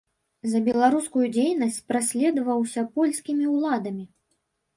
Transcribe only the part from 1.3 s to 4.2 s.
дзейнасць праследаваўся польскімі ўладамі.